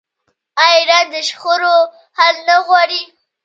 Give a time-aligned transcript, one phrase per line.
[0.61, 1.77] آیا ایران د شخړو
[2.17, 3.01] حل نه غواړي؟